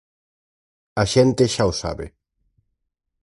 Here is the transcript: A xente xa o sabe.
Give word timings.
A 1.01 1.03
xente 1.13 1.43
xa 1.53 1.63
o 1.71 1.73
sabe. 1.81 2.07